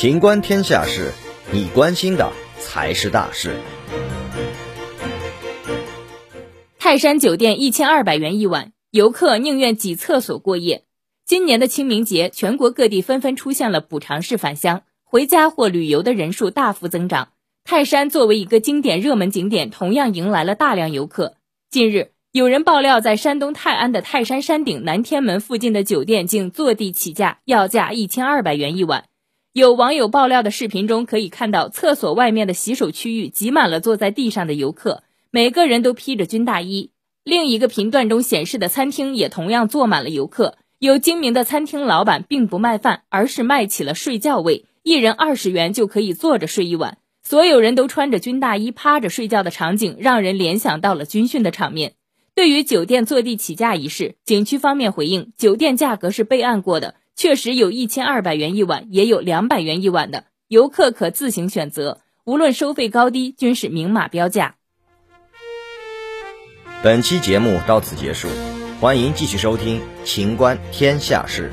[0.00, 1.12] 情观天下事，
[1.52, 3.54] 你关心的才是大事。
[6.78, 10.84] 泰山酒店一千二百元一晚，游客宁愿挤厕所过夜。
[11.26, 17.32] 今年的清明节，全国各地纷纷出现了补偿式返乡、回家或旅游的人数大幅增长。
[17.64, 21.34] 泰山作为一个经典热门景点，同样迎来了大量游客。
[21.68, 29.04] 近日，有人爆料，在山东泰安的泰山山顶南天门附近的酒店，竟坐地起价，要价一千二百元一晚。
[29.52, 36.92] 有网友爆料的视频中，可以看到厕所外面的洗手区域挤满了坐在地上的游客，每个人都披着军大衣。
[37.24, 46.98] 另一个频段中显示的餐厅也同样坐满了游客，有精明的餐厅老板并不卖饭，而是卖起了睡觉位，一人二十元就可以坐着睡一晚。
[47.24, 51.94] 所有人都穿着军大衣趴着睡觉的场景，让人联想到了军训的场面。
[52.36, 56.94] 对于酒店坐地起价一事，景区方面回应，酒店价格是备案过的。
[57.20, 62.00] 确实有一千二百元一晚，也有两百元一晚的，游客可自行选择。
[62.24, 64.54] 无论收费高低，均是明码标价。
[66.82, 68.26] 本期节目到此结束，
[68.80, 71.52] 欢迎继续收听《秦观天下事》。